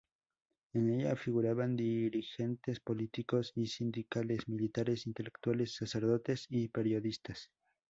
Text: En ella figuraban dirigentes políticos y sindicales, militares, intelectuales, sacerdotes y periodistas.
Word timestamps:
En 0.73 0.89
ella 0.89 1.15
figuraban 1.15 1.75
dirigentes 1.77 2.79
políticos 2.79 3.51
y 3.53 3.67
sindicales, 3.67 4.47
militares, 4.49 5.05
intelectuales, 5.05 5.75
sacerdotes 5.75 6.47
y 6.49 6.69
periodistas. 6.69 7.51